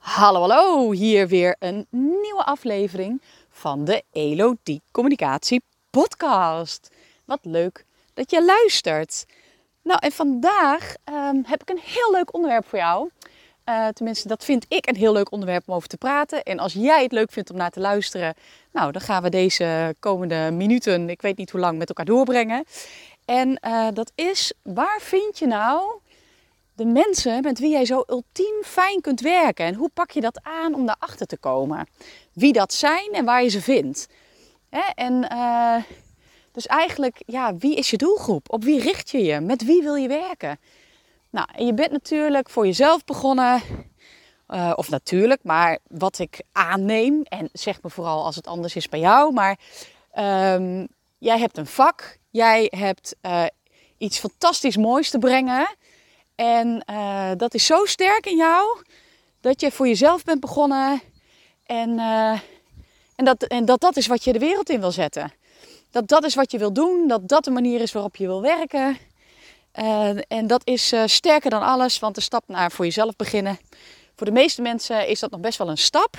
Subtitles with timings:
[0.00, 6.90] Hallo, hallo, hier weer een nieuwe aflevering van de Elodie Communicatie Podcast.
[7.24, 7.84] Wat leuk
[8.14, 9.26] dat je luistert.
[9.82, 13.10] Nou, en vandaag ehm, heb ik een heel leuk onderwerp voor jou.
[13.64, 16.42] Uh, tenminste, dat vind ik een heel leuk onderwerp om over te praten.
[16.42, 18.34] En als jij het leuk vindt om naar te luisteren,
[18.72, 22.64] nou, dan gaan we deze komende minuten, ik weet niet hoe lang, met elkaar doorbrengen.
[23.24, 26.00] En uh, dat is, waar vind je nou
[26.80, 29.64] de mensen met wie jij zo ultiem fijn kunt werken.
[29.64, 31.88] En hoe pak je dat aan om daarachter te komen?
[32.32, 34.08] Wie dat zijn en waar je ze vindt.
[34.70, 34.82] Hè?
[34.94, 35.76] En uh,
[36.52, 38.52] dus eigenlijk, ja, wie is je doelgroep?
[38.52, 39.40] Op wie richt je je?
[39.40, 40.58] Met wie wil je werken?
[41.30, 43.62] Nou, en je bent natuurlijk voor jezelf begonnen.
[44.48, 48.88] Uh, of natuurlijk, maar wat ik aanneem, en zeg me vooral als het anders is
[48.88, 49.58] bij jou, maar
[50.54, 53.44] um, jij hebt een vak, jij hebt uh,
[53.98, 55.76] iets fantastisch moois te brengen.
[56.40, 58.82] En uh, dat is zo sterk in jou
[59.40, 61.00] dat je voor jezelf bent begonnen.
[61.66, 62.40] En, uh,
[63.16, 65.32] en, dat, en dat dat is wat je de wereld in wil zetten.
[65.90, 67.08] Dat dat is wat je wil doen.
[67.08, 68.98] Dat dat de manier is waarop je wil werken.
[69.74, 73.58] Uh, en dat is sterker dan alles, want de stap naar voor jezelf beginnen.
[74.16, 76.16] Voor de meeste mensen is dat nog best wel een stap.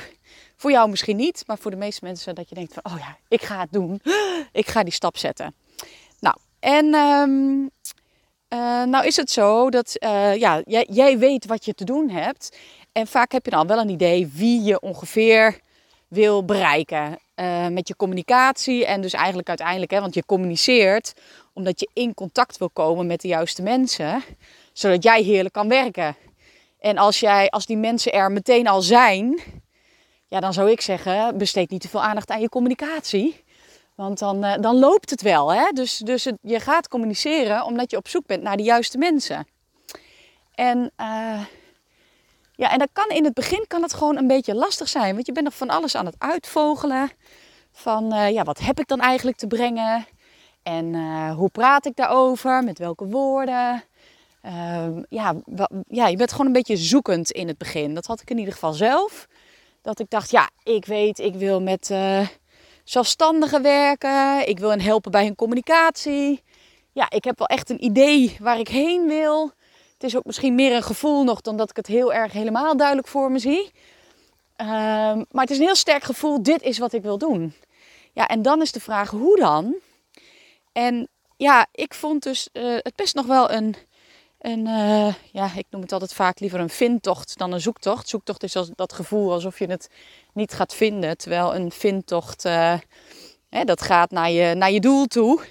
[0.56, 3.18] Voor jou misschien niet, maar voor de meeste mensen dat je denkt van, oh ja,
[3.28, 4.02] ik ga het doen.
[4.52, 5.56] Ik ga die stap zetten.
[6.20, 7.70] Nou, en um,
[8.54, 12.10] uh, nou is het zo dat uh, ja, jij, jij, weet wat je te doen
[12.10, 12.58] hebt.
[12.92, 15.60] En vaak heb je dan wel een idee wie je ongeveer
[16.08, 18.86] wil bereiken uh, met je communicatie.
[18.86, 21.14] En dus eigenlijk uiteindelijk, hè, want je communiceert
[21.54, 24.24] omdat je in contact wil komen met de juiste mensen.
[24.74, 26.16] Zodat jij heerlijk kan werken.
[26.80, 29.42] En als, jij, als die mensen er meteen al zijn,
[30.28, 33.44] ja, dan zou ik zeggen, besteed niet te veel aandacht aan je communicatie.
[34.02, 35.54] Want dan, uh, dan loopt het wel.
[35.54, 35.72] Hè?
[35.72, 39.48] Dus, dus je gaat communiceren omdat je op zoek bent naar de juiste mensen.
[40.56, 41.42] En, uh,
[42.56, 45.14] ja, en dat kan in het begin kan het gewoon een beetje lastig zijn.
[45.14, 47.10] Want je bent nog van alles aan het uitvogelen.
[47.72, 50.06] Van uh, ja, wat heb ik dan eigenlijk te brengen?
[50.64, 50.96] En
[51.32, 52.64] hoe praat ik daarover?
[52.64, 53.84] Met welke woorden?
[54.42, 55.36] Ehm, ja,
[55.88, 57.94] ja, je bent gewoon een beetje zoekend in het begin.
[57.94, 59.28] Dat had ik in ieder geval zelf.
[59.82, 61.90] Dat ik dacht, ja, ik weet, ik wil met
[62.92, 64.48] zelfstandigen werken.
[64.48, 66.44] Ik wil hen helpen bij hun communicatie.
[66.92, 69.52] Ja, ik heb wel echt een idee waar ik heen wil.
[69.94, 72.78] Het is ook misschien meer een gevoel nog dan dat ik het heel erg helemaal
[72.78, 73.72] duidelijk voor me zie.
[74.58, 74.68] Uh,
[75.32, 77.54] maar het is een heel sterk gevoel, dit is wat ik wil doen.
[78.14, 79.76] Ja, en dan is de vraag, hoe dan?
[80.72, 81.08] En
[81.38, 83.76] ja, ik vond dus uh, het best nog wel een,
[84.42, 88.10] een uh, ja, ik noem het altijd vaak liever een vindtocht dan een zoektocht.
[88.10, 89.90] Zoektocht is als, dat gevoel alsof je het
[90.34, 91.18] niet gaat vinden.
[91.18, 92.44] Terwijl een vindtocht,
[93.50, 95.42] hè, dat gaat naar je, naar je doel toe.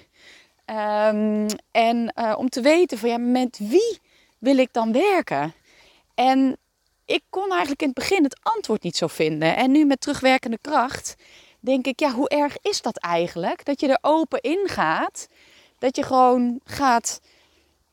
[0.65, 3.99] Um, en uh, om te weten van ja, met wie
[4.37, 5.53] wil ik dan werken?
[6.15, 6.57] En
[7.05, 9.55] ik kon eigenlijk in het begin het antwoord niet zo vinden.
[9.55, 11.15] En nu met terugwerkende kracht
[11.59, 13.65] denk ik, ja, hoe erg is dat eigenlijk?
[13.65, 15.27] Dat je er open in gaat.
[15.79, 17.21] Dat je gewoon gaat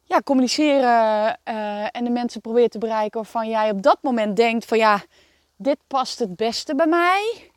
[0.08, 4.64] ja, communiceren uh, en de mensen probeert te bereiken waarvan jij op dat moment denkt
[4.64, 5.02] van ja,
[5.56, 7.50] dit past het beste bij mij.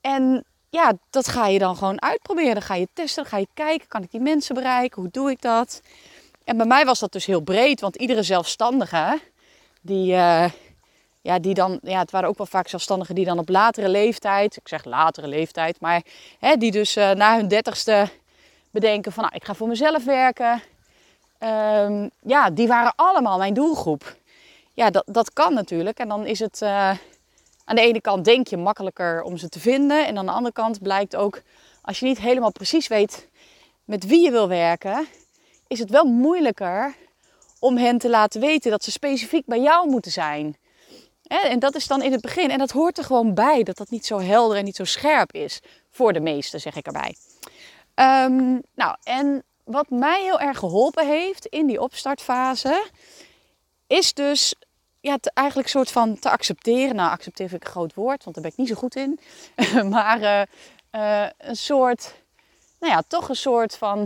[0.00, 2.52] En ja, dat ga je dan gewoon uitproberen.
[2.52, 5.02] Dan ga je testen, dan ga je kijken, kan ik die mensen bereiken?
[5.02, 5.80] Hoe doe ik dat?
[6.44, 9.20] En bij mij was dat dus heel breed, want iedere zelfstandige,
[9.80, 10.50] die, uh,
[11.20, 14.56] ja, die dan, ja, het waren ook wel vaak zelfstandigen die dan op latere leeftijd,
[14.56, 16.02] ik zeg latere leeftijd, maar
[16.38, 18.08] hè, die dus uh, na hun dertigste
[18.70, 20.62] bedenken van, nou, ik ga voor mezelf werken.
[21.40, 24.16] Um, ja, die waren allemaal mijn doelgroep
[24.78, 25.98] ja, dat, dat kan natuurlijk.
[25.98, 26.90] En dan is het uh,
[27.64, 30.06] aan de ene kant denk je makkelijker om ze te vinden.
[30.06, 31.42] En aan de andere kant blijkt ook,
[31.82, 33.28] als je niet helemaal precies weet
[33.84, 35.06] met wie je wil werken,
[35.66, 36.94] is het wel moeilijker
[37.58, 40.56] om hen te laten weten dat ze specifiek bij jou moeten zijn.
[41.22, 42.50] En dat is dan in het begin.
[42.50, 45.32] En dat hoort er gewoon bij, dat dat niet zo helder en niet zo scherp
[45.32, 45.60] is.
[45.90, 47.16] Voor de meesten, zeg ik erbij.
[47.94, 52.86] Um, nou, en wat mij heel erg geholpen heeft in die opstartfase,
[53.86, 54.54] is dus
[55.00, 56.96] ja, te, eigenlijk soort van te accepteren.
[56.96, 59.20] Nou, accepteren vind ik een groot woord, want daar ben ik niet zo goed in.
[59.94, 60.42] maar uh,
[60.92, 62.14] uh, een soort,
[62.80, 63.98] nou ja, toch een soort van,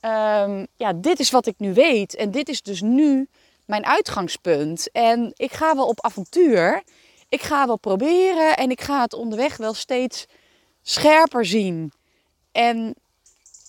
[0.00, 2.14] um, ja, dit is wat ik nu weet.
[2.14, 3.28] En dit is dus nu
[3.64, 4.90] mijn uitgangspunt.
[4.92, 6.82] En ik ga wel op avontuur.
[7.28, 10.26] Ik ga wel proberen en ik ga het onderweg wel steeds
[10.82, 11.92] scherper zien.
[12.52, 12.94] En,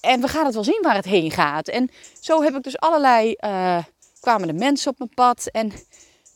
[0.01, 1.67] en we gaan het wel zien waar het heen gaat.
[1.67, 3.83] En zo heb ik dus allerlei, uh,
[4.19, 5.71] kwamen de mensen op mijn pad en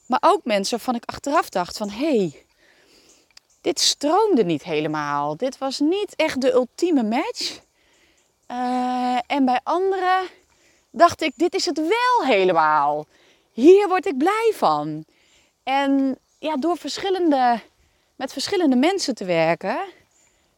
[0.06, 1.90] maar ook mensen waarvan ik achteraf dacht van...
[1.90, 2.46] hé, hey,
[3.62, 5.38] dit stroomde niet helemaal.
[5.38, 7.60] Dit was niet echt de ultieme match.
[8.52, 10.28] Uh, en bij anderen
[10.92, 13.06] dacht ik, dit is het wel helemaal.
[13.52, 15.06] Hier word ik blij van.
[15.64, 17.60] En ja, door verschillende,
[18.16, 19.80] met verschillende mensen te werken,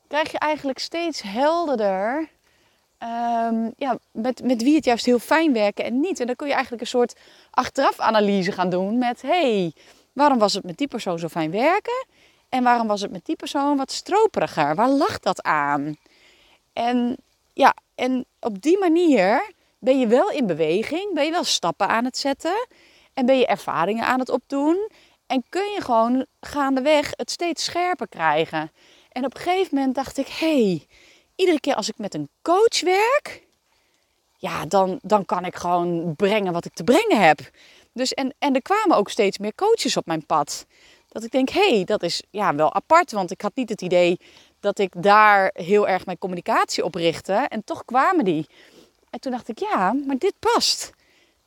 [0.07, 2.29] krijg je eigenlijk steeds helderder
[2.99, 6.19] um, ja, met, met wie het juist heel fijn werken en niet.
[6.19, 7.15] En dan kun je eigenlijk een soort
[7.51, 9.73] achteraf analyse gaan doen met hey,
[10.13, 12.05] waarom was het met die persoon zo fijn werken?
[12.49, 14.75] En waarom was het met die persoon wat stroperiger?
[14.75, 15.95] Waar lag dat aan?
[16.73, 17.17] En
[17.53, 22.05] ja, en op die manier ben je wel in beweging, ben je wel stappen aan
[22.05, 22.67] het zetten
[23.13, 24.89] en ben je ervaringen aan het opdoen.
[25.27, 28.71] En kun je gewoon gaandeweg het steeds scherper krijgen.
[29.11, 30.87] En op een gegeven moment dacht ik, hey,
[31.35, 33.43] iedere keer als ik met een coach werk,
[34.37, 37.39] ja, dan, dan kan ik gewoon brengen wat ik te brengen heb.
[37.93, 40.65] Dus en, en er kwamen ook steeds meer coaches op mijn pad.
[41.07, 43.11] Dat ik denk, hé, hey, dat is ja, wel apart.
[43.11, 44.19] Want ik had niet het idee
[44.59, 47.33] dat ik daar heel erg mijn communicatie op richtte.
[47.33, 48.47] En toch kwamen die.
[49.09, 50.91] En toen dacht ik, ja, maar dit past.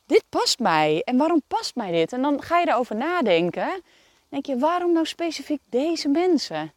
[0.05, 1.01] Dit past mij.
[1.03, 2.13] En waarom past mij dit?
[2.13, 3.81] En dan ga je erover nadenken.
[4.29, 6.73] denk je, waarom nou specifiek deze mensen?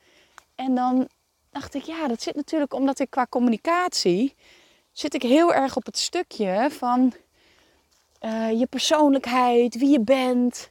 [0.55, 1.09] En dan
[1.53, 4.35] dacht ik, ja, dat zit natuurlijk omdat ik qua communicatie
[4.93, 7.13] zit ik heel erg op het stukje van
[8.21, 10.71] uh, je persoonlijkheid, wie je bent.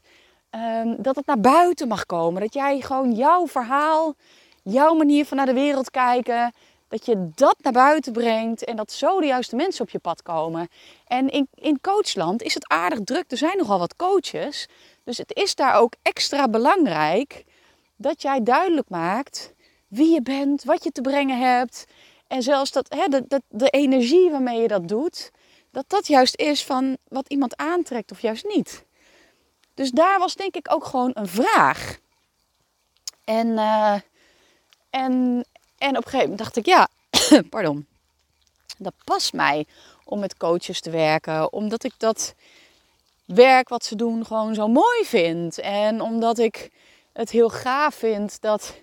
[0.56, 2.42] Um, dat het naar buiten mag komen.
[2.42, 4.16] Dat jij gewoon jouw verhaal,
[4.64, 6.54] jouw manier van naar de wereld kijken,
[6.88, 10.22] dat je dat naar buiten brengt en dat zo de juiste mensen op je pad
[10.22, 10.68] komen.
[11.08, 13.32] En in, in coachland is het aardig druk.
[13.32, 14.68] Er zijn nogal wat coaches.
[15.04, 17.44] Dus het is daar ook extra belangrijk
[17.96, 19.54] dat jij duidelijk maakt
[19.92, 21.86] wie je bent, wat je te brengen hebt.
[22.28, 25.32] En zelfs dat, hè, de, de, energie waarmee je dat doet,
[25.72, 28.86] dat dat juist is van wat iemand aantrekt of juist niet.
[29.74, 31.98] Dus daar was denk ik ook gewoon een vraag.
[33.24, 33.94] En, uh,
[34.90, 35.46] en,
[35.78, 36.88] en op een gegeven moment dacht ik, ja,
[37.50, 37.88] pardon,
[38.78, 39.66] dat past mij
[40.04, 41.54] om met coaches te werken.
[41.54, 42.34] Omdat ik dat
[43.26, 45.60] werk wat ze doen gewoon zo mooi vind.
[45.60, 46.70] En omdat ik
[47.14, 48.74] het heel gaaf vind dat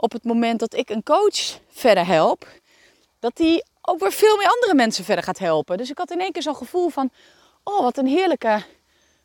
[0.00, 2.46] op het moment dat ik een coach verder help,
[3.18, 5.76] dat die ook weer veel meer andere mensen verder gaat helpen.
[5.76, 7.10] Dus ik had in één keer zo'n gevoel van,
[7.64, 8.62] oh wat een heerlijke,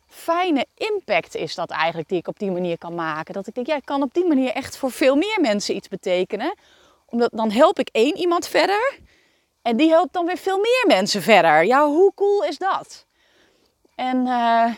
[0.07, 3.33] fijne impact is dat eigenlijk die ik op die manier kan maken.
[3.33, 5.87] Dat ik denk, ja, ik kan op die manier echt voor veel meer mensen iets
[5.87, 6.55] betekenen.
[7.05, 8.99] Omdat dan help ik één iemand verder
[9.61, 11.65] en die helpt dan weer veel meer mensen verder.
[11.65, 13.05] Ja, hoe cool is dat?
[13.95, 14.73] En uh,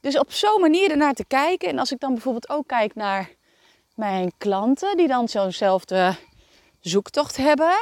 [0.00, 1.68] dus op zo'n manier ernaar te kijken.
[1.68, 3.30] En als ik dan bijvoorbeeld ook kijk naar
[3.94, 6.16] mijn klanten die dan zo'nzelfde
[6.80, 7.76] zoektocht hebben,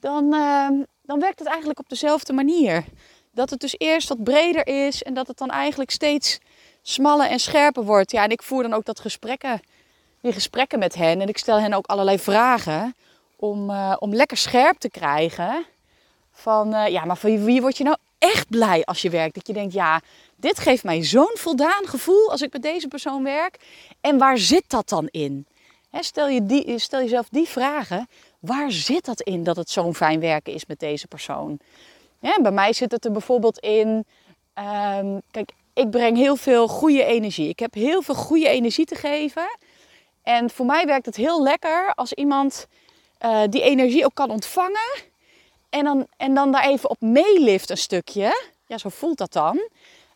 [0.00, 0.68] dan, uh,
[1.02, 2.84] dan werkt het eigenlijk op dezelfde manier.
[3.30, 6.38] Dat het dus eerst wat breder is en dat het dan eigenlijk steeds
[6.82, 8.10] smaller en scherper wordt.
[8.10, 9.60] Ja, en ik voer dan ook dat gesprekken,
[10.20, 12.94] die gesprekken met hen en ik stel hen ook allerlei vragen
[13.36, 15.64] om, uh, om lekker scherp te krijgen.
[16.32, 19.34] Van uh, ja, maar van wie word je nou echt blij als je werkt?
[19.34, 20.00] Dat je denkt, ja,
[20.42, 23.56] dit geeft mij zo'n voldaan gevoel als ik met deze persoon werk.
[24.00, 25.46] En waar zit dat dan in?
[26.00, 28.08] stel, je die, stel jezelf die vragen.
[28.38, 31.58] Waar zit dat in dat het zo'n fijn werken is met deze persoon?
[32.20, 33.88] bij mij zit het er bijvoorbeeld in.
[34.98, 37.48] Um, kijk, ik breng heel veel goede energie.
[37.48, 39.58] Ik heb heel veel goede energie te geven.
[40.22, 42.66] En voor mij werkt het heel lekker als iemand
[43.24, 45.02] uh, die energie ook kan ontvangen.
[45.70, 48.50] En dan, en dan daar even op meelift een stukje.
[48.66, 49.68] Ja, zo voelt dat dan.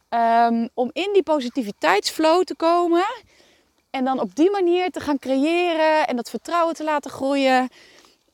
[0.08, 3.06] Um, om in die positiviteitsflow te komen.
[3.90, 7.68] En dan op die manier te gaan creëren en dat vertrouwen te laten groeien.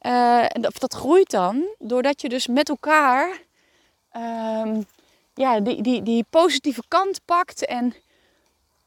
[0.03, 3.41] Uh, en dat, groeit dan doordat je dus met elkaar
[4.17, 4.87] um,
[5.35, 7.67] ja, die, die, die positieve kant pakt.
[7.67, 7.95] En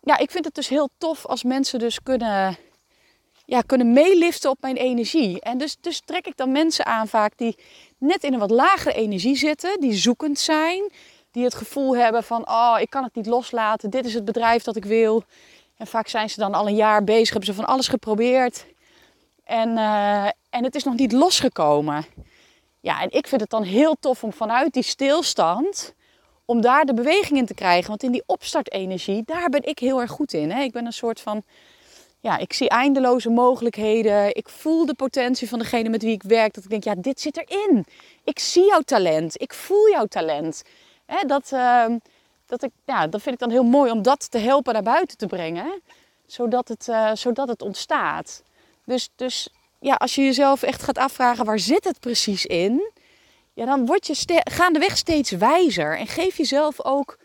[0.01, 2.57] ja, ik vind het dus heel tof als mensen dus kunnen,
[3.45, 5.41] ja, kunnen meeliften op mijn energie.
[5.41, 7.57] En dus, dus trek ik dan mensen aan vaak die
[7.97, 10.91] net in een wat lagere energie zitten, die zoekend zijn
[11.35, 14.63] die het gevoel hebben van, oh, ik kan het niet loslaten, dit is het bedrijf
[14.63, 15.23] dat ik wil.
[15.77, 18.65] En vaak zijn ze dan al een jaar bezig, hebben ze van alles geprobeerd.
[19.43, 22.05] En, uh, en het is nog niet losgekomen.
[22.79, 25.93] Ja, en ik vind het dan heel tof om vanuit die stilstand,
[26.45, 27.89] om daar de beweging in te krijgen.
[27.89, 30.51] Want in die opstartenergie, daar ben ik heel erg goed in.
[30.51, 30.61] Hè?
[30.61, 31.43] Ik ben een soort van,
[32.19, 34.35] ja, ik zie eindeloze mogelijkheden.
[34.35, 36.53] Ik voel de potentie van degene met wie ik werk.
[36.53, 37.85] Dat ik denk, ja, dit zit erin.
[38.23, 39.41] Ik zie jouw talent.
[39.41, 40.63] Ik voel jouw talent.
[41.27, 41.85] Dat, uh,
[42.45, 45.17] dat, ik, ja, dat vind ik dan heel mooi om dat te helpen naar buiten
[45.17, 45.81] te brengen.
[46.25, 48.43] Zodat het, uh, zodat het ontstaat.
[48.85, 52.91] Dus, dus ja, als je jezelf echt gaat afvragen waar zit het precies in.
[53.53, 55.97] Ja, dan word je ste gaandeweg steeds wijzer.
[55.97, 57.17] En geef jezelf ook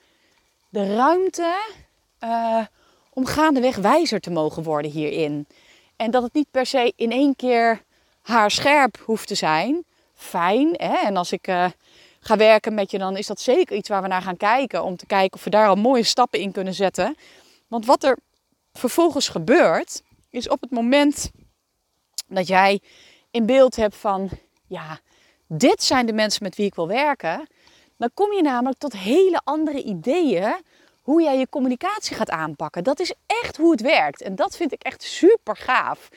[0.68, 1.56] de ruimte
[2.24, 2.64] uh,
[3.12, 5.46] om gaandeweg wijzer te mogen worden hierin.
[5.96, 7.82] En dat het niet per se in één keer
[8.22, 9.84] haarscherp hoeft te zijn.
[10.14, 10.74] Fijn.
[10.76, 10.94] Hè?
[10.94, 11.66] En als ik uh,
[12.20, 14.84] ga werken met je, dan is dat zeker iets waar we naar gaan kijken.
[14.84, 17.16] Om te kijken of we daar al mooie stappen in kunnen zetten.
[17.68, 18.18] Want wat er
[18.72, 21.30] vervolgens gebeurt, is op het moment
[22.26, 22.80] dat jij
[23.30, 24.30] in beeld hebt van,
[24.66, 25.00] ja,
[25.46, 27.48] dit zijn de mensen met wie ik wil werken,
[27.96, 30.54] dan kom je namelijk tot hele andere ideeën
[31.02, 32.84] hoe jij je communicatie gaat aanpakken.
[32.84, 34.22] Dat is echt hoe het werkt.
[34.22, 36.08] En dat vind ik echt super gaaf.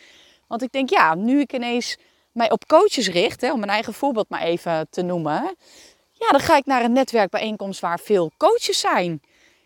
[0.48, 1.98] Want ik denk, ja, nu ik ineens
[2.32, 5.56] mij op coaches richt, hè, om mijn eigen voorbeeld maar even te noemen.
[6.24, 9.22] Ja, dan ga ik naar een netwerkbijeenkomst waar veel coaches zijn.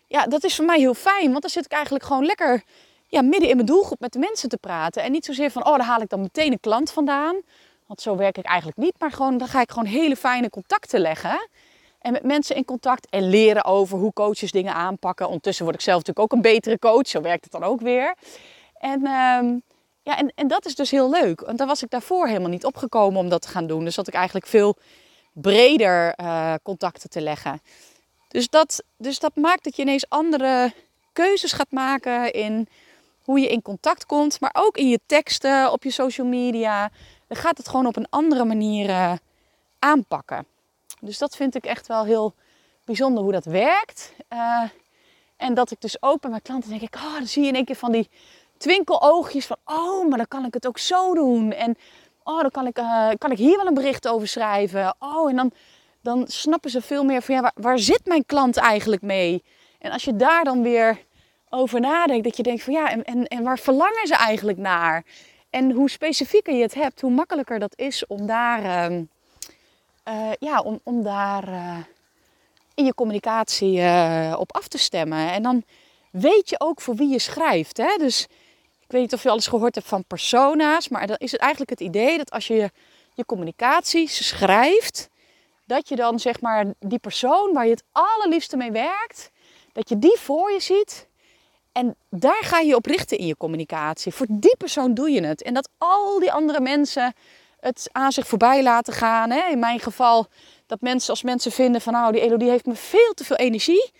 [0.06, 2.62] Ja, dat is voor mij heel fijn, want dan zit ik eigenlijk gewoon lekker
[3.06, 5.02] ja, midden in mijn doelgroep met de mensen te praten.
[5.02, 7.36] En niet zozeer van, oh, daar haal ik dan meteen een klant vandaan.
[7.86, 8.94] Want zo werk ik eigenlijk niet.
[8.98, 11.48] Maar gewoon, dan ga ik gewoon hele fijne contacten leggen.
[11.98, 15.26] En met mensen in contact en leren over hoe coaches dingen aanpakken.
[15.26, 17.08] Ondertussen word ik zelf natuurlijk ook een betere coach.
[17.08, 18.14] Zo werkt het dan ook weer.
[18.78, 19.56] En, ehm,
[20.02, 21.40] ja, en, en dat is dus heel leuk.
[21.40, 23.84] Want daar was ik daarvoor helemaal niet opgekomen om dat te gaan doen.
[23.84, 24.76] Dus had ik eigenlijk veel
[25.40, 27.60] breder uh, contacten te leggen.
[28.28, 30.72] Dus dat, dus dat maakt dat je ineens andere
[31.12, 32.68] keuzes gaat maken in
[33.24, 34.40] hoe je in contact komt.
[34.40, 36.90] Maar ook in je teksten, op je social media.
[37.26, 39.12] Dan gaat het gewoon op een andere manier uh,
[39.78, 40.46] aanpakken.
[41.00, 42.34] Dus dat vind ik echt wel heel
[42.84, 44.12] bijzonder hoe dat werkt.
[44.32, 44.62] Uh,
[45.36, 47.54] en dat ik dus ook bij mijn klanten denk ik, oh, dan zie je in
[47.54, 48.08] één keer van die
[48.56, 51.52] twinkeloogjes van, oh, maar dan kan ik het ook zo doen.
[51.52, 51.76] En
[52.28, 54.94] oh, dan kan ik, uh, kan ik hier wel een bericht over schrijven.
[54.98, 55.52] Oh, en dan,
[56.02, 59.42] dan snappen ze veel meer van, ja, waar, zit mijn klant eigenlijk mee?
[59.78, 61.04] En als je daar dan weer
[61.48, 65.04] over nadenkt, dat je denkt van, ja, en, en, en waar verlangen ze eigenlijk naar?
[65.50, 68.90] En hoe specifieker je het hebt, hoe makkelijker dat is om daar...
[68.90, 68.98] Uh,
[70.08, 71.76] uh, ja, om, om daar uh,
[72.74, 73.80] in je communicatie
[74.36, 75.32] op af te stemmen.
[75.32, 75.62] En dan
[76.10, 77.76] weet je ook voor wie je schrijft.
[77.76, 77.96] Hè?
[77.98, 78.26] Dus
[78.88, 81.70] ik weet niet of je alles gehoord hebt van persona's, maar dan is het eigenlijk
[81.70, 82.70] het idee dat als je
[83.14, 85.08] je, communicatie schrijft,
[85.66, 89.30] dat je dan zeg maar die persoon waar je het allerliefste mee werkt,
[89.72, 91.08] dat je die voor je ziet.
[91.72, 94.14] En daar ga je op richten in je communicatie.
[94.14, 95.42] Voor die persoon doe je het.
[95.42, 97.14] En dat al die andere mensen
[97.60, 99.30] het aan zich voorbij laten gaan.
[99.30, 99.50] Hè?
[99.50, 100.26] In mijn geval
[100.66, 103.90] dat mensen als mensen vinden van nou die Elodie heeft me veel te veel energie.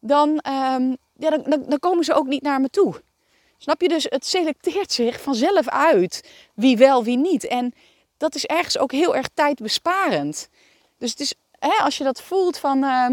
[0.00, 3.02] Dan, um, ja, dan, dan, komen ze ook niet naar me toe.
[3.64, 3.88] Snap je?
[3.88, 7.46] Dus het selecteert zich vanzelf uit wie wel, wie niet.
[7.46, 7.74] En
[8.16, 10.48] dat is ergens ook heel erg tijdbesparend.
[10.98, 13.06] Dus het is, hè, als je dat voelt van uh,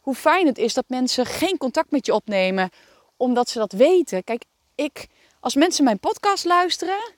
[0.00, 2.70] hoe fijn het is dat mensen geen contact met je opnemen,
[3.16, 4.24] omdat ze dat weten.
[4.24, 4.44] Kijk,
[4.74, 5.06] ik,
[5.40, 7.12] als mensen mijn podcast luisteren,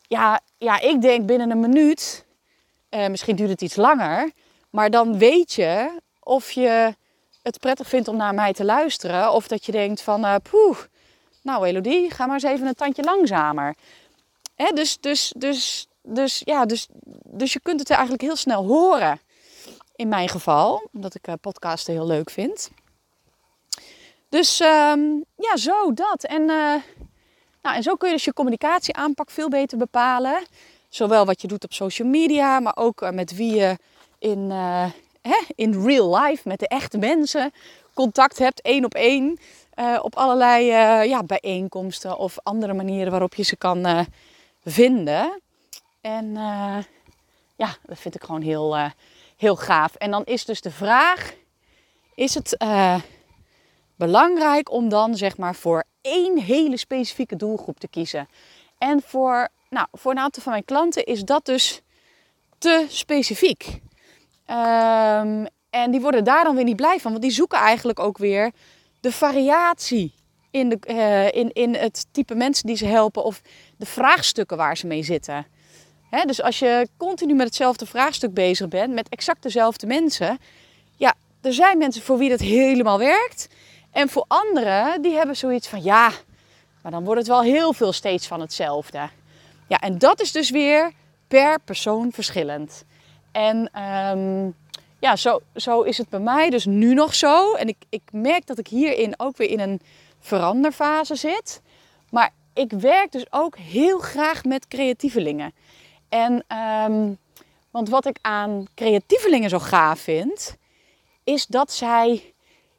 [0.00, 2.26] ja, ja, ik denk binnen een minuut,
[2.90, 4.30] uh, misschien duurt het iets langer,
[4.70, 6.94] maar dan weet je of je
[7.42, 9.32] het prettig vindt om naar mij te luisteren.
[9.32, 10.78] Of dat je denkt van, uh, poeh,
[11.42, 13.74] nou Elodie, ga maar eens even een tandje langzamer.
[14.74, 16.86] Dus, dus, dus, dus, ja, dus,
[17.24, 19.20] dus je kunt het eigenlijk heel snel horen.
[19.96, 22.70] In mijn geval, omdat ik uh, podcasten heel leuk vind.
[24.28, 26.24] Dus um, ja, zo dat.
[26.24, 26.74] En uh,
[27.62, 30.44] nou, en zo kun je dus je communicatieaanpak veel beter bepalen.
[30.88, 33.76] Zowel wat je doet op social media, maar ook eh, met wie je
[34.18, 34.50] in,
[35.20, 37.52] hè, in real life, met de echte mensen,
[37.94, 39.38] contact hebt, één op één.
[39.80, 40.64] Uh, op allerlei
[41.08, 44.06] ja, bijeenkomsten of andere manieren waarop je ze kan
[44.64, 45.40] vinden.
[46.00, 46.34] En
[47.56, 48.76] ja, dat vind ik gewoon heel,
[49.36, 49.94] heel gaaf.
[49.94, 51.34] En dan is dus de vraag:
[52.14, 52.56] is het
[53.96, 58.28] belangrijk om dan zeg maar voor één hele specifieke doelgroep te kiezen.
[58.78, 61.80] En voor, nou, voor een aantal van mijn klanten is dat dus
[62.58, 63.80] te specifiek.
[64.46, 68.18] Um, en die worden daar dan weer niet blij van, want die zoeken eigenlijk ook
[68.18, 68.50] weer
[69.00, 70.14] de variatie
[70.50, 73.40] in, de, uh, in, in het type mensen die ze helpen of
[73.76, 75.46] de vraagstukken waar ze mee zitten.
[76.26, 80.38] Dus als je continu met hetzelfde vraagstuk bezig bent, met exact dezelfde mensen,
[80.96, 83.48] ja, er zijn mensen voor wie dat helemaal werkt.
[83.90, 86.12] En voor anderen, die hebben zoiets van ja,
[86.82, 89.08] maar dan wordt het wel heel veel steeds van hetzelfde.
[89.68, 90.92] Ja, en dat is dus weer
[91.28, 92.84] per persoon verschillend.
[93.32, 94.54] En um,
[95.00, 97.54] ja, zo, zo is het bij mij dus nu nog zo.
[97.54, 99.80] En ik, ik merk dat ik hierin ook weer in een
[100.20, 101.60] veranderfase zit.
[102.10, 105.52] Maar ik werk dus ook heel graag met creatievelingen.
[106.08, 106.44] En
[106.88, 107.18] um,
[107.70, 110.56] want wat ik aan creatievelingen zo gaaf vind,
[111.24, 112.34] is dat zij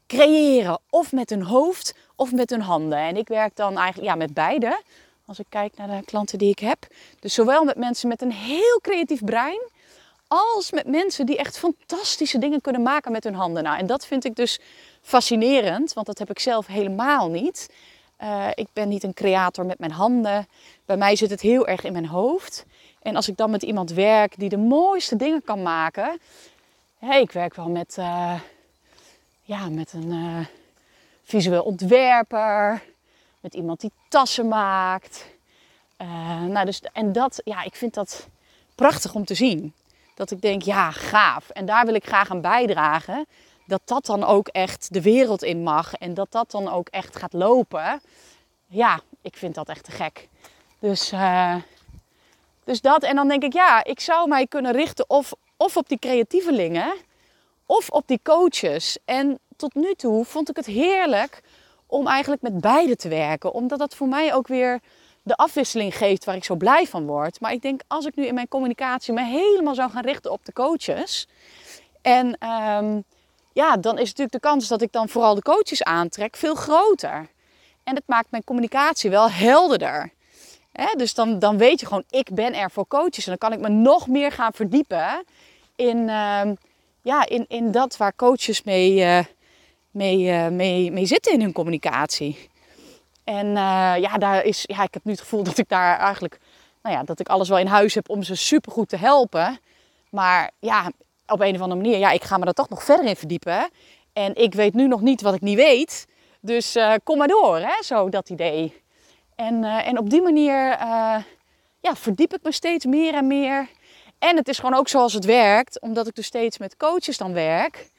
[0.07, 0.79] creëren.
[0.89, 2.97] Of met hun hoofd of met hun handen.
[2.97, 4.81] En ik werk dan eigenlijk ja, met beide.
[5.25, 6.87] Als ik kijk naar de klanten die ik heb.
[7.19, 9.61] Dus zowel met mensen met een heel creatief brein.
[10.33, 13.63] Als met mensen die echt fantastische dingen kunnen maken met hun handen.
[13.63, 14.59] Nou, en dat vind ik dus
[15.01, 15.93] fascinerend.
[15.93, 17.69] Want dat heb ik zelf helemaal niet.
[18.21, 20.47] Uh, ik ben niet een creator met mijn handen.
[20.85, 22.65] Bij mij zit het heel erg in mijn hoofd.
[23.01, 26.19] En als ik dan met iemand werk die de mooiste dingen kan maken.
[26.97, 28.39] Hey, ik werk wel met, uh,
[29.41, 30.45] ja, met een uh,
[31.23, 32.83] visueel ontwerper.
[33.39, 35.25] met iemand die tassen maakt.
[36.47, 38.27] Nou, dus, en dat, ja, ik vind dat
[38.75, 39.73] prachtig om te zien.
[40.21, 41.49] Dat ik denk, ja, gaaf.
[41.49, 43.25] En daar wil ik graag aan bijdragen.
[43.65, 45.93] Dat dat dan ook echt de wereld in mag.
[45.93, 48.01] En dat dat dan ook echt gaat lopen.
[48.67, 50.27] Ja, ik vind dat echt te gek.
[50.79, 51.55] Dus, uh,
[52.63, 53.03] dus dat.
[53.03, 56.93] En dan denk ik, ja, ik zou mij kunnen richten of, of op die creatievelingen.
[57.65, 58.97] Of op die coaches.
[59.05, 61.41] En tot nu toe vond ik het heerlijk
[61.85, 63.53] om eigenlijk met beide te werken.
[63.53, 64.79] Omdat dat voor mij ook weer
[65.23, 67.39] de afwisseling geeft waar ik zo blij van word.
[67.39, 70.45] Maar ik denk als ik nu in mijn communicatie me helemaal zou gaan richten op
[70.45, 71.27] de coaches.
[72.01, 72.99] En ehm,
[73.53, 77.29] ja, dan is natuurlijk de kans dat ik dan vooral de coaches aantrek veel groter.
[77.83, 80.11] En het maakt mijn communicatie wel helderder.
[80.97, 83.25] dus dan, dan weet je gewoon, ik ben er voor coaches.
[83.27, 85.23] En dan kan ik me nog meer gaan verdiepen
[85.75, 86.53] in, ehm,
[87.01, 89.19] ja, in, in dat waar coaches mee, uh,
[89.91, 92.49] mee, uh, mee, mee zitten in hun communicatie.
[93.31, 96.39] En uh, ja, daar is, ja, ik heb nu het gevoel dat ik daar eigenlijk,
[96.81, 99.59] nou ja, dat ik alles wel in huis heb om ze supergoed te helpen.
[100.09, 100.91] Maar ja,
[101.27, 103.69] op een of andere manier, ja, ik ga me er toch nog verder in verdiepen.
[104.13, 106.07] En ik weet nu nog niet wat ik niet weet.
[106.39, 108.81] Dus uh, kom maar door, hè, zo dat idee.
[109.35, 110.55] En, uh, en op die manier
[111.79, 113.67] ja, verdiep ik me steeds meer en meer.
[114.19, 117.33] En het is gewoon ook zoals het werkt, omdat ik dus steeds met coaches dan
[117.33, 117.89] werk.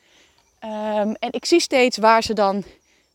[0.64, 2.64] Um, en ik zie steeds waar ze dan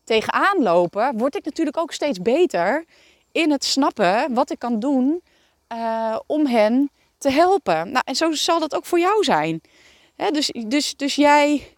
[0.08, 2.84] tegenaan lopen, word ik natuurlijk ook steeds beter
[3.32, 5.22] in het snappen wat ik kan doen
[5.72, 7.90] uh, om hen te helpen.
[7.92, 9.60] Nou, en zo zal dat ook voor jou zijn.
[10.16, 11.76] dus, dus, dus jij,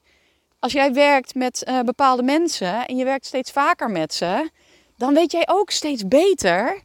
[0.59, 4.51] als jij werkt met uh, bepaalde mensen en je werkt steeds vaker met ze,
[4.97, 6.83] dan weet jij ook steeds beter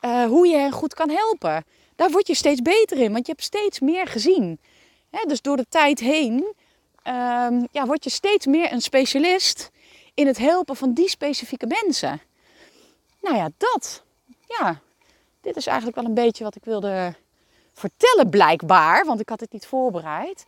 [0.00, 1.64] uh, hoe je hen goed kan helpen.
[1.96, 4.60] Daar word je steeds beter in, want je hebt steeds meer gezien.
[5.26, 6.54] dus door de tijd heen
[7.06, 9.70] um, ja, word je steeds meer een specialist
[10.16, 12.20] in het helpen van die specifieke mensen.
[13.20, 14.04] Nou ja, dat.
[14.46, 14.80] Ja,
[15.40, 17.14] dit is eigenlijk wel een beetje wat ik wilde
[17.72, 19.04] vertellen, blijkbaar.
[19.04, 20.46] Want ik had het niet voorbereid.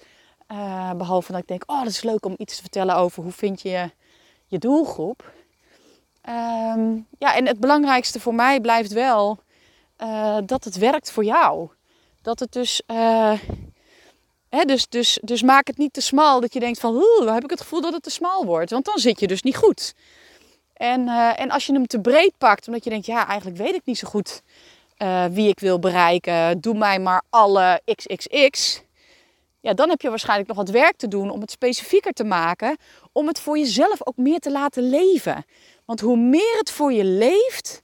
[0.52, 3.32] Uh, behalve dat ik denk, oh, dat is leuk om iets te vertellen over hoe
[3.32, 3.90] vind je
[4.46, 5.32] je doelgroep.
[6.28, 9.38] Um, ja, en het belangrijkste voor mij blijft wel
[9.98, 11.68] uh, dat het werkt voor jou.
[12.22, 13.38] Dat het dus uh,
[14.48, 17.50] dus, dus, dus maak het niet te smal dat je denkt van, dan heb ik
[17.50, 18.70] het gevoel dat het te smal wordt.
[18.70, 19.94] Want dan zit je dus niet goed.
[20.72, 23.74] En, uh, en als je hem te breed pakt, omdat je denkt, ja, eigenlijk weet
[23.74, 24.42] ik niet zo goed
[24.98, 26.60] uh, wie ik wil bereiken.
[26.60, 28.82] Doe mij maar alle XXX.
[29.60, 32.76] Ja, dan heb je waarschijnlijk nog wat werk te doen om het specifieker te maken.
[33.12, 35.44] Om het voor jezelf ook meer te laten leven.
[35.84, 37.82] Want hoe meer het voor je leeft,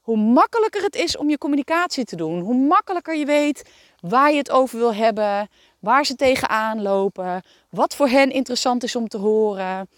[0.00, 2.40] hoe makkelijker het is om je communicatie te doen.
[2.40, 5.48] Hoe makkelijker je weet waar je het over wil hebben
[5.86, 9.88] waar ze tegenaan lopen, wat voor hen interessant is om te horen.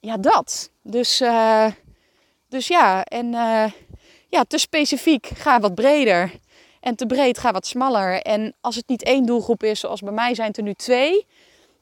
[0.00, 0.70] Ja, dat.
[0.82, 1.66] Dus, uh,
[2.48, 3.70] dus ja, en uh,
[4.28, 6.32] ja, te specifiek ga wat breder.
[6.80, 8.22] En te breed ga wat smaller.
[8.22, 11.26] En als het niet één doelgroep is, zoals bij mij zijn het er nu twee.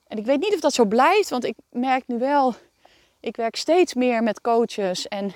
[0.07, 2.55] En ik weet niet of dat zo blijft, want ik merk nu wel,
[3.21, 5.09] ik werk steeds meer met coaches.
[5.09, 5.33] En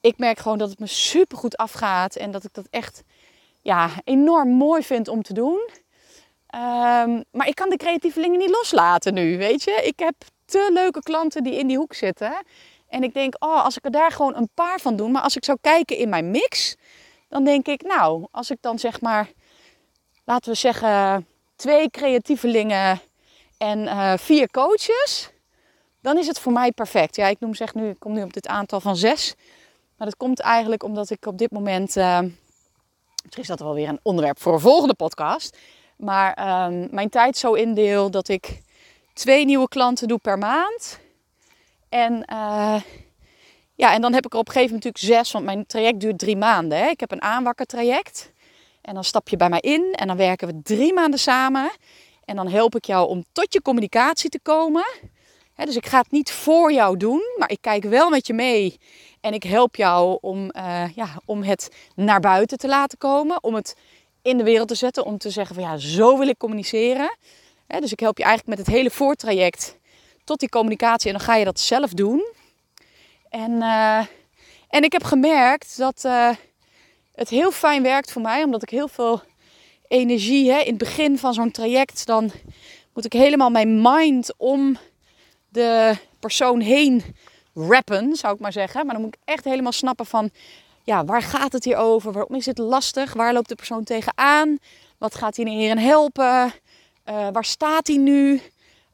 [0.00, 2.16] ik merk gewoon dat het me super goed afgaat.
[2.16, 3.02] En dat ik dat echt
[3.62, 5.82] ja, enorm mooi vind om te doen.
[6.54, 9.80] Um, maar ik kan de creatievelingen niet loslaten nu, weet je.
[9.84, 10.14] Ik heb
[10.44, 12.36] te leuke klanten die in die hoek zitten.
[12.88, 15.08] En ik denk, oh, als ik er daar gewoon een paar van doe.
[15.08, 16.76] Maar als ik zou kijken in mijn mix,
[17.28, 19.30] dan denk ik, nou, als ik dan zeg maar,
[20.24, 23.00] laten we zeggen, twee creatievelingen
[23.58, 25.30] en uh, vier coaches,
[26.00, 27.16] dan is het voor mij perfect.
[27.16, 29.34] Ja, ik noem zeg nu, ik kom nu op dit aantal van zes.
[29.96, 32.18] Maar dat komt eigenlijk omdat ik op dit moment, uh,
[33.22, 35.56] misschien is dat wel weer een onderwerp voor een volgende podcast.
[35.96, 38.62] Maar um, mijn tijd zo indeel dat ik
[39.12, 40.98] twee nieuwe klanten doe per maand.
[41.88, 42.80] En, uh,
[43.74, 46.00] ja, en dan heb ik er op een gegeven moment natuurlijk zes, want mijn traject
[46.00, 46.78] duurt drie maanden.
[46.78, 46.88] Hè.
[46.88, 48.32] Ik heb een aanwakkertraject.
[48.80, 51.70] En dan stap je bij mij in en dan werken we drie maanden samen.
[52.24, 54.84] En dan help ik jou om tot je communicatie te komen.
[55.54, 58.78] dus ik ga het niet voor jou doen, maar ik kijk wel met je mee.
[59.20, 63.42] En ik help jou om, uh, ja, om het naar buiten te laten komen.
[63.42, 63.76] Om het
[64.24, 65.04] in de wereld te zetten.
[65.04, 67.16] Om te zeggen van ja, zo wil ik communiceren.
[67.66, 69.78] dus ik help je eigenlijk met het hele voortraject
[70.24, 71.10] tot die communicatie.
[71.10, 72.24] En dan ga je dat zelf doen.
[73.28, 73.98] En, uh,
[74.68, 76.30] en ik heb gemerkt dat uh,
[77.14, 78.42] het heel fijn werkt voor mij.
[78.42, 79.22] Omdat ik heel veel
[79.88, 82.06] energie hè, in het begin van zo'n traject.
[82.06, 82.30] Dan
[82.94, 84.76] moet ik helemaal mijn mind om
[85.48, 87.02] de persoon heen
[87.54, 88.86] rappen, zou ik maar zeggen.
[88.86, 90.30] Maar dan moet ik echt helemaal snappen van
[90.84, 92.12] ja, waar gaat het hier over?
[92.12, 93.12] Waarom is het lastig?
[93.12, 94.58] Waar loopt de persoon tegenaan?
[94.98, 96.52] Wat gaat hij hierin helpen?
[97.04, 98.40] Uh, waar staat hij nu?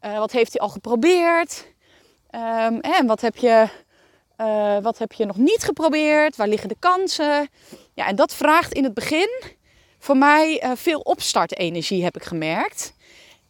[0.03, 1.67] Uh, wat heeft hij al geprobeerd?
[2.35, 3.69] Um, en wat heb je
[4.41, 6.37] Uh, wat heb je nog niet geprobeerd?
[6.37, 7.49] Waar liggen de kansen?
[7.95, 9.43] Ja, en dat vraagt in het begin
[9.99, 12.95] voor mij veel opstartenergie, heb ik gemerkt.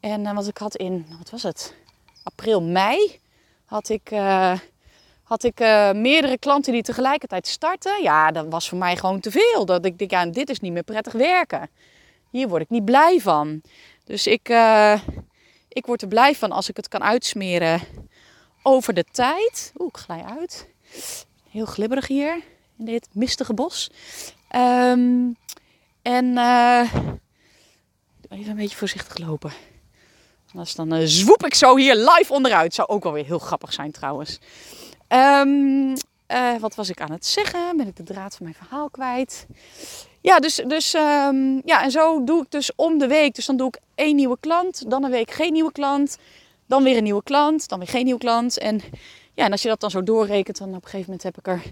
[0.01, 1.75] En wat ik had in, wat was het?
[2.23, 3.21] April, mei
[3.65, 4.11] had ik,
[5.31, 5.59] had ik
[5.95, 8.03] meerdere klanten die tegelijkertijd starten.
[8.03, 9.65] Ja, dat was voor mij gewoon te veel.
[9.65, 11.71] Dat ik denk, ja, dit is niet meer prettig werken.
[12.31, 13.63] Hier word ik niet blij van.
[14.05, 14.49] Dus ik,
[15.69, 17.81] ik word er blij van als ik het kan uitsmeren
[18.63, 19.73] over de tijd.
[19.79, 20.69] Oeh, ik glij uit.
[21.51, 22.41] Heel glibberig hier
[22.79, 23.91] in dit mistige bos.
[24.57, 25.37] Um,
[26.03, 26.95] en uh,
[28.29, 29.53] even een beetje voorzichtig lopen.
[30.53, 32.75] Anders dan zwoep ik zo hier live onderuit.
[32.75, 34.39] Zou ook wel weer heel grappig zijn trouwens.
[35.13, 35.95] Um,
[36.61, 37.77] wat was ik aan het zeggen?
[37.77, 39.47] Ben ik de draad van mijn verhaal kwijt?
[40.21, 43.35] Ja, dus, dus um, ja, en zo doe ik dus om de week.
[43.35, 46.19] Dus dan doe ik één nieuwe klant, dan een week geen nieuwe klant,
[46.67, 48.59] dan weer een nieuwe klant, dan weer geen nieuwe klant.
[48.59, 48.81] En
[49.35, 51.47] ja, en als je dat dan zo doorrekent, dan op een gegeven moment heb ik
[51.47, 51.63] er,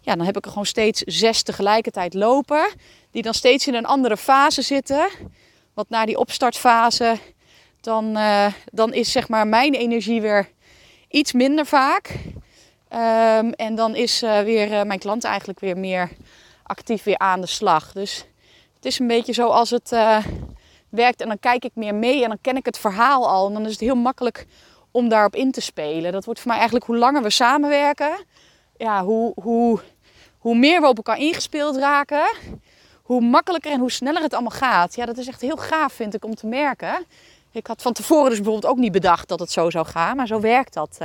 [0.00, 2.68] ja, dan heb ik er gewoon steeds zes tegelijkertijd lopen.
[3.10, 5.08] Die dan steeds in een andere fase zitten.
[5.74, 7.18] Want na die opstartfase,
[7.80, 10.48] dan, uh, dan is zeg maar mijn energie weer
[11.08, 12.14] iets minder vaak.
[12.92, 16.10] Um, en dan is uh, weer uh, mijn klant eigenlijk weer meer
[16.62, 17.92] actief weer aan de slag.
[17.92, 18.24] Dus
[18.74, 19.96] het is een beetje zoals het
[20.88, 21.20] werkt.
[21.20, 23.46] En dan kijk ik meer mee en dan ken ik het verhaal al.
[23.46, 24.46] En dan is het heel makkelijk
[24.90, 26.12] om daarop in te spelen.
[26.12, 28.24] Dat wordt voor mij eigenlijk hoe langer we samenwerken,
[28.76, 29.80] ja, hoe, hoe,
[30.38, 32.36] hoe meer we op elkaar ingespeeld raken,
[33.02, 34.94] hoe makkelijker en hoe sneller het allemaal gaat.
[34.94, 37.04] Ja, dat is echt heel gaaf, vind ik, om te merken.
[37.52, 40.26] Ik had van tevoren dus bijvoorbeeld ook niet bedacht dat het zo zou gaan, maar
[40.26, 40.98] zo werkt dat.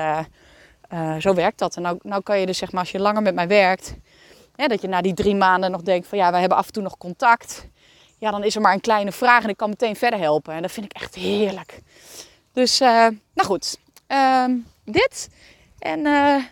[0.93, 1.75] Uh, zo werkt dat.
[1.75, 3.95] En nou, nou kan je dus, zeg maar, als je langer met mij werkt,
[4.55, 6.73] hè, dat je na die drie maanden nog denkt van ja, we hebben af en
[6.73, 7.67] toe nog contact.
[8.17, 10.53] Ja, dan is er maar een kleine vraag en ik kan meteen verder helpen.
[10.53, 11.81] En dat vind ik echt heerlijk.
[12.53, 13.77] Dus, uh, nou goed,
[14.13, 15.29] Ehm, dit.
[15.79, 16.05] En uh,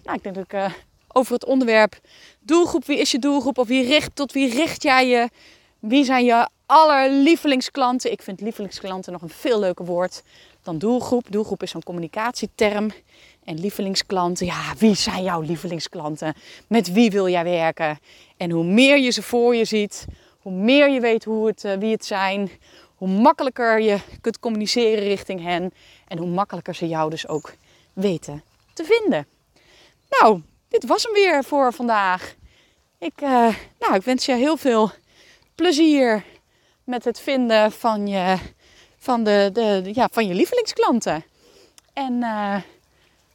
[0.04, 0.76] nou, ik denk dat ik
[1.08, 2.00] over het onderwerp
[2.40, 5.30] doelgroep, wie is je doelgroep of wie richt, tot wie richt jij je?
[5.80, 8.12] Wie zijn je allerlievelingsklanten?
[8.12, 10.24] Ik vind lievelingsklanten nog een veel leuker woord
[10.64, 11.26] dan doelgroep.
[11.30, 12.92] Doelgroep is zo'n communicatieterm.
[13.44, 16.34] En lievelingsklanten, ja, wie zijn jouw lievelingsklanten?
[16.68, 18.00] Met wie wil jij werken?
[18.38, 20.06] En hoe meer je ze voor je ziet,
[20.42, 22.52] hoe meer je weet hoe het, uh, wie het zijn,
[22.96, 25.74] hoe makkelijker je kunt communiceren richting hen
[26.08, 27.54] en hoe makkelijker ze jou dus ook
[27.94, 29.28] weten te vinden.
[30.10, 32.36] Nou, dit was hem weer voor vandaag.
[32.98, 34.92] Ik, uh, nou, ik wens je heel veel
[35.56, 36.24] plezier
[36.92, 38.38] met het vinden van je,
[38.98, 41.24] van de, de, ja, van je lievelingsklanten.
[41.94, 42.56] En uh,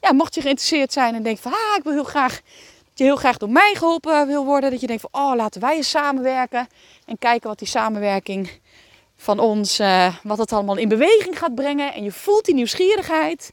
[0.00, 2.40] ja, mocht je geïnteresseerd zijn en denken van ah, ik wil heel graag
[2.88, 4.70] dat je heel graag door mij geholpen wil worden.
[4.70, 6.68] Dat je denkt van oh, laten wij eens samenwerken.
[7.06, 8.50] En kijken wat die samenwerking
[9.16, 11.94] van ons, uh, wat het allemaal in beweging gaat brengen.
[11.94, 13.52] En je voelt die nieuwsgierigheid.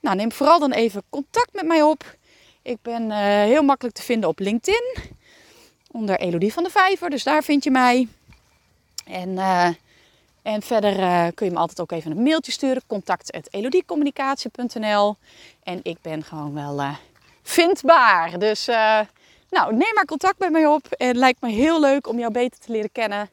[0.00, 2.16] Nou, neem vooral dan even contact met mij op.
[2.62, 4.96] Ik ben uh, heel makkelijk te vinden op LinkedIn.
[5.90, 7.10] Onder Elodie van de Vijver.
[7.10, 8.08] Dus daar vind je mij.
[9.08, 9.68] En, uh,
[10.42, 10.92] en verder
[11.32, 12.82] kun je me altijd ook even een mailtje sturen.
[12.86, 15.16] Contact.elodiecommunicatie.nl
[15.62, 16.96] En ik ben gewoon wel
[17.42, 18.38] vindbaar.
[18.38, 18.66] Dus
[19.50, 20.86] nou, neem maar contact met mij op.
[20.90, 23.30] Het lijkt me heel leuk om jou beter te leren kennen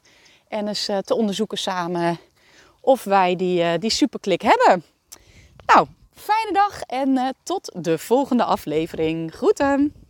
[0.48, 2.20] en eens te onderzoeken samen
[2.82, 4.84] of wij die, die superklik hebben.
[5.66, 9.34] Nou, fijne dag en tot de volgende aflevering.
[9.34, 10.05] Groeten!